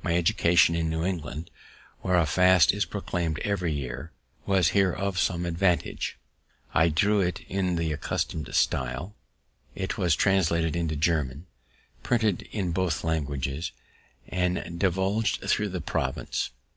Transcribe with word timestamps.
My 0.00 0.16
education 0.16 0.76
in 0.76 0.88
New 0.88 1.04
England, 1.04 1.50
where 2.02 2.14
a 2.16 2.24
fast 2.24 2.72
is 2.72 2.84
proclaimed 2.84 3.40
every 3.40 3.72
year, 3.72 4.12
was 4.46 4.68
here 4.68 4.92
of 4.92 5.18
some 5.18 5.44
advantage: 5.44 6.16
I 6.72 6.88
drew 6.88 7.20
it 7.20 7.40
in 7.48 7.74
the 7.74 7.90
accustomed 7.92 8.48
stile, 8.54 9.16
it 9.74 9.98
was 9.98 10.14
translated 10.14 10.76
into 10.76 10.94
German, 10.94 11.46
printed 12.04 12.42
in 12.52 12.70
both 12.70 13.02
languages, 13.02 13.72
and 14.28 14.62
divulg'd 14.78 15.40
thro' 15.50 15.66
the 15.66 15.80
province. 15.80 16.50